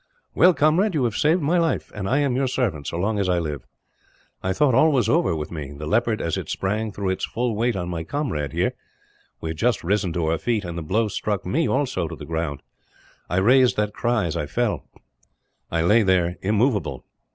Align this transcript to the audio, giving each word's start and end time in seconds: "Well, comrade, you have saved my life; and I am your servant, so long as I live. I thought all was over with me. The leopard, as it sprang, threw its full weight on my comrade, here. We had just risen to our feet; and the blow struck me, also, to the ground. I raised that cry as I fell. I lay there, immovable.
"Well, 0.33 0.55
comrade, 0.55 0.95
you 0.95 1.03
have 1.03 1.15
saved 1.15 1.43
my 1.43 1.59
life; 1.59 1.91
and 1.93 2.09
I 2.09 2.17
am 2.21 2.35
your 2.35 2.47
servant, 2.47 2.87
so 2.87 2.97
long 2.97 3.19
as 3.19 3.29
I 3.29 3.37
live. 3.37 3.67
I 4.41 4.51
thought 4.51 4.73
all 4.73 4.91
was 4.91 5.07
over 5.07 5.35
with 5.35 5.51
me. 5.51 5.73
The 5.73 5.85
leopard, 5.85 6.23
as 6.23 6.37
it 6.37 6.49
sprang, 6.49 6.91
threw 6.91 7.09
its 7.11 7.23
full 7.23 7.55
weight 7.55 7.75
on 7.75 7.87
my 7.87 8.03
comrade, 8.03 8.51
here. 8.51 8.73
We 9.41 9.51
had 9.51 9.57
just 9.57 9.83
risen 9.83 10.11
to 10.13 10.25
our 10.25 10.39
feet; 10.39 10.65
and 10.65 10.75
the 10.75 10.81
blow 10.81 11.07
struck 11.07 11.45
me, 11.45 11.67
also, 11.69 12.07
to 12.07 12.15
the 12.15 12.25
ground. 12.25 12.63
I 13.29 13.37
raised 13.37 13.77
that 13.77 13.93
cry 13.93 14.25
as 14.25 14.35
I 14.35 14.47
fell. 14.47 14.87
I 15.69 15.83
lay 15.83 16.01
there, 16.01 16.37
immovable. 16.41 17.05